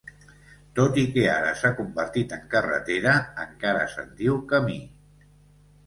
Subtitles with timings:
[0.79, 3.15] Tot i que ara s'ha convertit en carretera,
[3.47, 4.85] encara se'n diu camí.